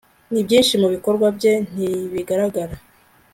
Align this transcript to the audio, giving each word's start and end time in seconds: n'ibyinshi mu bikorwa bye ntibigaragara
n'ibyinshi 0.31 0.73
mu 0.81 0.87
bikorwa 0.95 1.27
bye 1.37 1.53
ntibigaragara 1.71 2.75